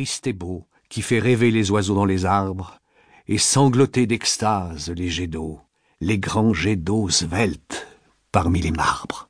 et 0.00 0.32
beau, 0.32 0.66
qui 0.88 1.02
fait 1.02 1.18
rêver 1.18 1.50
les 1.50 1.70
oiseaux 1.70 1.94
dans 1.94 2.04
les 2.04 2.24
arbres, 2.24 2.80
et 3.26 3.38
sangloter 3.38 4.06
d'extase 4.06 4.90
les 4.90 5.08
jets 5.08 5.26
d'eau, 5.26 5.60
les 6.00 6.18
grands 6.18 6.54
jets 6.54 6.76
d'eau 6.76 7.08
sveltes 7.08 7.86
parmi 8.30 8.60
les 8.60 8.70
marbres. 8.70 9.28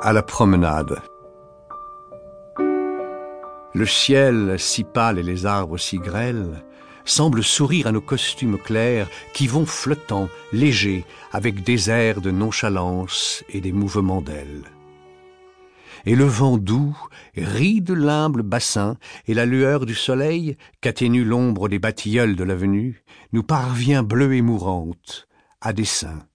À 0.00 0.12
la 0.12 0.22
promenade. 0.22 1.00
Le 3.72 3.86
ciel 3.86 4.56
si 4.58 4.84
pâle 4.84 5.18
et 5.18 5.22
les 5.22 5.46
arbres 5.46 5.78
si 5.78 5.98
grêles 5.98 6.62
semblent 7.04 7.44
sourire 7.44 7.86
à 7.86 7.92
nos 7.92 8.00
costumes 8.00 8.58
clairs 8.58 9.08
qui 9.32 9.46
vont 9.46 9.66
flottant, 9.66 10.28
légers, 10.52 11.04
avec 11.32 11.62
des 11.62 11.90
airs 11.90 12.20
de 12.20 12.30
nonchalance 12.30 13.44
et 13.48 13.60
des 13.60 13.72
mouvements 13.72 14.22
d'ailes. 14.22 14.64
Et 16.06 16.16
le 16.16 16.24
vent 16.24 16.58
doux 16.58 16.96
rit 17.36 17.80
de 17.80 17.94
l'humble 17.94 18.42
bassin, 18.42 18.96
et 19.26 19.34
la 19.34 19.46
lueur 19.46 19.86
du 19.86 19.94
soleil, 19.94 20.56
qu'atténue 20.80 21.24
l'ombre 21.24 21.68
des 21.68 21.78
bατilleuls 21.78 22.36
de 22.36 22.44
l'avenue, 22.44 23.02
nous 23.32 23.42
parvient 23.42 24.02
bleue 24.02 24.34
et 24.34 24.42
mourante, 24.42 25.26
à 25.60 25.72
dessein. 25.72 26.26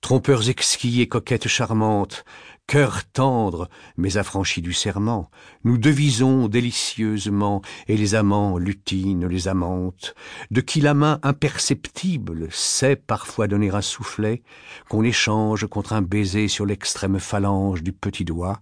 Trompeurs 0.00 0.48
exquis 0.48 1.00
et 1.00 1.08
coquettes 1.08 1.48
charmantes, 1.48 2.24
cœur 2.66 3.04
tendre, 3.04 3.68
mais 3.96 4.16
affranchi 4.16 4.62
du 4.62 4.72
serment, 4.72 5.30
nous 5.64 5.78
devisons 5.78 6.48
délicieusement, 6.48 7.60
et 7.86 7.96
les 7.96 8.14
amants 8.14 8.56
lutinent 8.56 9.26
les 9.26 9.48
amantes, 9.48 10.14
de 10.50 10.60
qui 10.60 10.80
la 10.80 10.94
main 10.94 11.18
imperceptible 11.22 12.48
sait 12.50 12.96
parfois 12.96 13.48
donner 13.48 13.70
un 13.70 13.82
soufflet, 13.82 14.42
qu'on 14.88 15.04
échange 15.04 15.66
contre 15.66 15.92
un 15.92 16.02
baiser 16.02 16.48
sur 16.48 16.64
l'extrême 16.64 17.18
phalange 17.18 17.82
du 17.82 17.92
petit 17.92 18.24
doigt, 18.24 18.60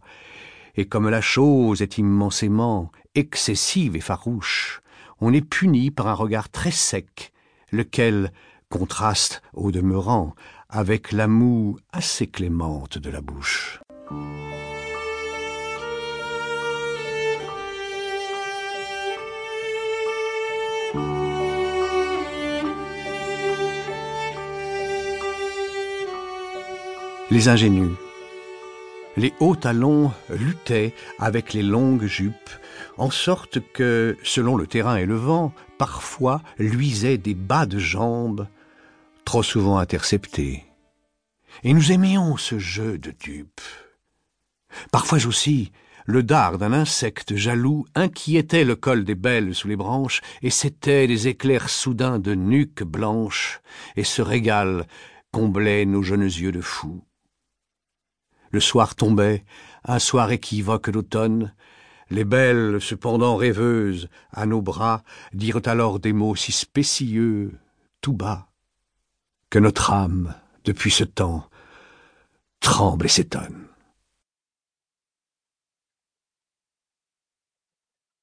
et 0.77 0.87
comme 0.87 1.09
la 1.09 1.21
chose 1.21 1.83
est 1.83 1.99
immensément 1.99 2.91
excessive 3.15 3.97
et 3.97 4.01
farouche, 4.01 4.83
on 5.21 5.33
est 5.33 5.47
puni 5.47 5.91
par 5.91 6.09
un 6.09 6.15
regard 6.15 6.49
très 6.49 6.71
sec, 6.71 7.33
lequel 7.71 8.33
contraste 8.71 9.43
au 9.53 9.71
demeurant 9.71 10.35
avec 10.69 11.13
la 11.13 11.27
moue 11.27 11.77
assez 11.93 12.29
clémente 12.29 12.99
de 12.99 13.11
la 13.11 13.21
bouche. 13.21 13.81
Les 14.13 14.17
ingénus. 27.47 27.93
Les 29.17 29.33
hauts 29.39 29.55
talons 29.55 30.13
luttaient 30.29 30.93
avec 31.21 31.53
les 31.53 31.63
longues 31.63 32.07
jupes, 32.07 32.35
en 32.99 33.11
sorte 33.11 33.61
que, 33.73 34.17
selon 34.25 34.57
le 34.57 34.67
terrain 34.67 34.97
et 34.97 35.07
le 35.07 35.15
vent, 35.15 35.53
parfois 35.79 36.43
luisaient 36.59 37.19
des 37.19 37.35
bas 37.35 37.67
de 37.67 37.79
jambes, 37.79 38.49
trop 39.25 39.45
souvent 39.45 39.79
interceptés. 39.79 40.65
Et 41.63 41.73
nous 41.73 41.93
aimions 41.93 42.37
ce 42.37 42.59
jeu 42.59 42.99
de 42.99 43.13
dupes. 43.13 43.61
Parfois 44.93 45.25
aussi, 45.27 45.73
le 46.07 46.23
dard 46.23 46.59
d'un 46.59 46.73
insecte 46.73 47.37
jaloux 47.37 47.87
inquiétait 47.95 48.65
le 48.65 48.75
col 48.75 49.05
des 49.05 49.15
belles 49.15 49.55
sous 49.55 49.69
les 49.69 49.77
branches, 49.77 50.21
et 50.43 50.51
c'étaient 50.51 51.07
des 51.07 51.29
éclairs 51.29 51.71
soudains 51.71 52.19
de 52.19 52.35
nuques 52.35 52.83
blanches, 52.83 53.61
et 53.97 54.05
ce 54.05 54.23
régal 54.23 54.87
comblait 55.31 55.85
nos 55.85 56.03
jeunes 56.03 56.23
yeux 56.23 56.53
de 56.53 56.61
fous. 56.61 57.05
Le 58.51 58.59
soir 58.59 58.97
tombait, 58.97 59.45
un 59.85 60.01
soir 60.01 60.33
équivoque 60.33 60.91
d'automne, 60.91 61.55
les 62.11 62.25
belles, 62.25 62.81
cependant 62.81 63.37
rêveuses, 63.37 64.09
à 64.33 64.47
nos 64.47 64.61
bras, 64.61 65.05
dirent 65.33 65.63
alors 65.67 66.01
des 66.01 66.13
mots 66.13 66.35
si 66.35 66.51
spécieux, 66.51 67.57
tout 68.01 68.15
bas, 68.15 68.49
que 69.49 69.61
notre 69.61 69.93
âme, 69.93 70.35
depuis 70.65 70.91
ce 70.91 71.05
temps, 71.05 71.49
tremble 72.59 73.07
et 73.07 73.11
s'étonne. 73.11 73.70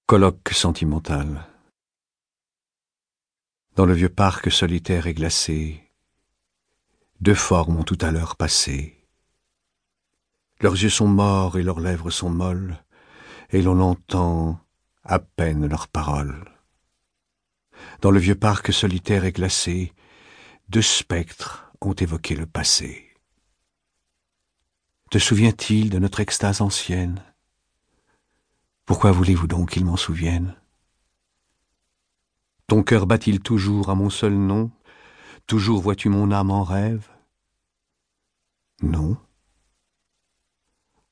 Colloque 0.10 0.52
sentimental. 0.54 1.46
Dans 3.76 3.86
le 3.86 3.94
vieux 3.94 4.08
parc 4.08 4.50
solitaire 4.50 5.06
et 5.06 5.14
glacé, 5.14 5.84
deux 7.20 7.36
formes 7.36 7.76
ont 7.76 7.84
tout 7.84 7.98
à 8.00 8.12
l'heure 8.12 8.38
passé. 8.38 9.06
Leurs 10.62 10.82
yeux 10.82 10.90
sont 10.90 11.10
morts 11.10 11.58
et 11.58 11.62
leurs 11.62 11.82
lèvres 11.82 12.10
sont 12.10 12.30
molles, 12.30 12.82
et 13.50 13.62
l'on 13.62 13.82
entend 13.82 14.62
à 15.04 15.20
peine 15.20 15.68
leurs 15.68 15.90
paroles. 15.90 16.54
Dans 18.00 18.12
le 18.12 18.20
vieux 18.20 18.40
parc 18.40 18.72
solitaire 18.72 19.26
et 19.26 19.34
glacé, 19.34 19.92
deux 20.70 20.82
spectres 20.82 21.70
ont 21.82 21.92
évoqué 21.92 22.34
le 22.34 22.46
passé. 22.46 23.14
Te 25.12 25.18
souvient-il 25.18 25.90
de 25.90 26.00
notre 26.00 26.22
extase 26.22 26.62
ancienne? 26.62 27.22
Pourquoi 28.88 29.12
voulez-vous 29.12 29.48
donc 29.48 29.72
qu'il 29.72 29.84
m'en 29.84 29.98
souvienne? 29.98 30.56
Ton 32.68 32.84
cœur 32.84 33.06
bat-il 33.06 33.42
toujours 33.42 33.90
à 33.90 33.96
mon 33.96 34.10
seul 34.10 34.34
nom? 34.34 34.72
Toujours 35.46 35.82
vois-tu 35.82 36.08
mon 36.08 36.32
âme 36.32 36.52
en 36.52 36.64
rêve? 36.64 37.10
Non. 38.82 39.18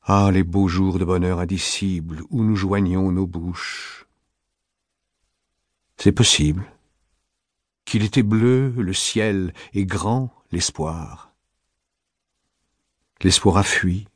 Ah, 0.02 0.30
les 0.32 0.44
beaux 0.44 0.70
jours 0.70 1.00
de 1.00 1.06
bonheur 1.06 1.40
indicible 1.40 2.24
où 2.30 2.44
nous 2.44 2.56
joignions 2.56 3.12
nos 3.12 3.28
bouches. 3.28 4.08
C'est 5.98 6.14
possible. 6.14 6.66
Qu'il 7.84 8.04
était 8.04 8.24
bleu 8.24 8.70
le 8.70 8.94
ciel 8.94 9.54
et 9.74 9.86
grand 9.86 10.34
l'espoir. 10.52 11.34
L'espoir 13.22 13.58
a 13.58 13.64
fui, 13.64 14.08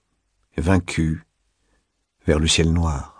vaincu, 0.56 1.26
vers 2.26 2.40
le 2.40 2.48
ciel 2.48 2.72
noir. 2.72 3.19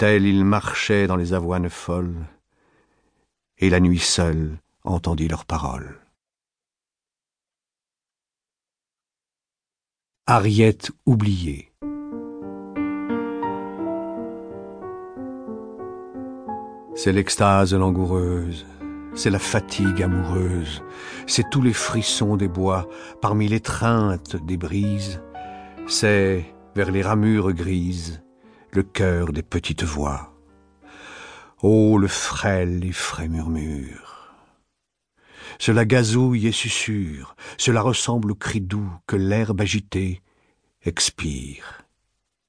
Tel 0.00 0.24
il 0.24 0.46
marchait 0.46 1.06
dans 1.06 1.16
les 1.16 1.34
avoines 1.34 1.68
folles, 1.68 2.24
et 3.58 3.68
la 3.68 3.80
nuit 3.80 3.98
seule 3.98 4.56
entendit 4.82 5.28
leurs 5.28 5.44
paroles. 5.44 6.00
Ariette 10.26 10.90
oubliée 11.04 11.70
C'est 16.94 17.12
l'extase 17.12 17.74
langoureuse, 17.74 18.64
c'est 19.14 19.28
la 19.28 19.38
fatigue 19.38 20.02
amoureuse, 20.02 20.82
c'est 21.26 21.50
tous 21.50 21.60
les 21.60 21.74
frissons 21.74 22.38
des 22.38 22.48
bois, 22.48 22.88
parmi 23.20 23.48
l'étreinte 23.48 24.36
des 24.46 24.56
brises, 24.56 25.20
c'est 25.86 26.46
vers 26.74 26.90
les 26.90 27.02
ramures 27.02 27.52
grises, 27.52 28.22
le 28.72 28.82
cœur 28.82 29.32
des 29.32 29.42
petites 29.42 29.82
voix. 29.82 30.32
Oh, 31.62 31.98
le 31.98 32.08
frêle 32.08 32.84
et 32.84 32.92
frais 32.92 33.28
murmure. 33.28 34.34
Cela 35.58 35.84
gazouille 35.84 36.46
et 36.46 36.52
susurre, 36.52 37.36
cela 37.58 37.82
ressemble 37.82 38.32
au 38.32 38.34
cri 38.34 38.60
doux 38.60 38.90
que 39.06 39.16
l'herbe 39.16 39.60
agitée 39.60 40.22
expire. 40.82 41.82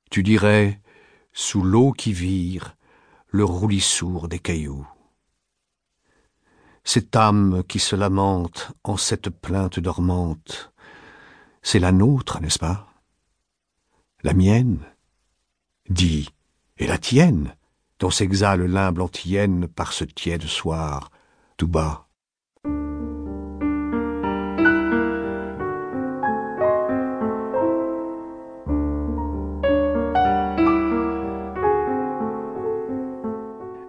Tu 0.09 0.23
dirais, 0.23 0.79
sous 1.33 1.63
l'eau 1.63 1.91
qui 1.91 2.13
vire, 2.13 2.75
le 3.27 3.43
roulissour 3.43 4.27
des 4.27 4.39
cailloux. 4.39 4.87
Cette 6.83 7.15
âme 7.15 7.63
qui 7.67 7.79
se 7.79 7.95
lamente 7.95 8.71
en 8.83 8.97
cette 8.97 9.29
plainte 9.29 9.79
dormante, 9.79 10.71
c'est 11.61 11.79
la 11.79 11.91
nôtre, 11.91 12.41
n'est-ce 12.41 12.59
pas? 12.59 12.87
La 14.23 14.33
mienne? 14.33 14.79
Dis, 15.89 16.29
et 16.77 16.87
la 16.87 16.97
tienne, 16.97 17.55
dont 17.99 18.09
s'exhale 18.09 18.65
l'humble 18.65 19.01
antienne 19.01 19.67
par 19.67 19.93
ce 19.93 20.03
tiède 20.03 20.43
soir, 20.43 21.11
tout 21.57 21.67
bas. 21.67 22.07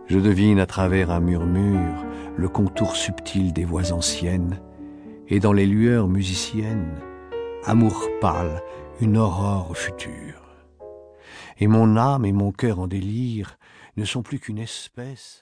Je 0.06 0.18
devine 0.18 0.60
à 0.60 0.66
travers 0.66 1.10
un 1.10 1.20
murmure 1.20 2.04
le 2.36 2.48
contour 2.48 2.96
subtil 2.96 3.52
des 3.52 3.64
voix 3.64 3.92
anciennes, 3.92 4.60
et 5.28 5.40
dans 5.40 5.52
les 5.52 5.66
lueurs 5.66 6.08
musiciennes, 6.08 7.00
amour 7.64 8.08
pâle, 8.20 8.62
une 9.00 9.16
aurore 9.16 9.74
future 9.76 10.41
et 11.58 11.66
mon 11.66 11.96
âme 11.96 12.24
et 12.24 12.32
mon 12.32 12.52
cœur 12.52 12.78
en 12.78 12.86
délire 12.86 13.58
ne 13.96 14.04
sont 14.04 14.22
plus 14.22 14.38
qu'une 14.38 14.58
espèce 14.58 15.41